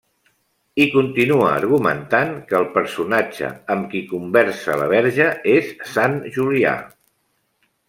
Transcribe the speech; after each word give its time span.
I 0.85 0.85
continua 0.93 1.49
argumentant 1.57 2.31
que 2.53 2.57
el 2.61 2.65
personatge 2.79 3.51
amb 3.75 3.87
qui 3.93 4.03
conversa 4.15 4.79
la 4.83 4.89
Verge 4.95 5.31
és 5.55 5.71
Sant 5.95 6.19
Julià. 6.41 6.75